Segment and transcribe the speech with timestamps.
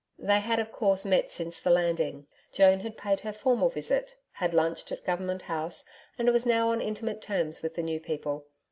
[0.17, 2.25] They had of course met since the Landing.
[2.51, 5.85] Joan had paid her formal visit, had lunched at Government House,
[6.17, 8.47] and was now on intimate terms with the new people.